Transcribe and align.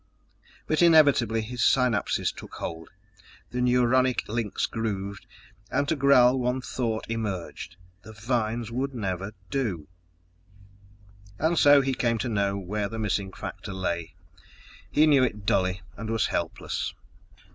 But 0.65 0.81
inevitably 0.81 1.41
his 1.43 1.61
synapses 1.63 2.31
took 2.35 2.53
hold, 2.55 2.89
the 3.51 3.61
neuronic 3.61 4.27
links 4.27 4.65
grooved, 4.65 5.27
and 5.69 5.87
to 5.87 5.95
Gral 5.95 6.39
one 6.39 6.59
thought 6.59 7.05
emerged: 7.07 7.75
the 8.01 8.11
vines 8.11 8.71
would 8.71 8.95
never 8.95 9.33
do. 9.51 9.87
And 11.37 11.55
so 11.55 11.81
he 11.81 11.93
came 11.93 12.17
to 12.17 12.29
know 12.29 12.57
where 12.57 12.89
the 12.89 12.97
missing 12.97 13.31
factor 13.31 13.73
lay. 13.73 14.15
He 14.89 15.05
knew 15.05 15.23
it 15.23 15.45
dully 15.45 15.83
and 15.95 16.09
was 16.09 16.25
helpless. 16.33 16.95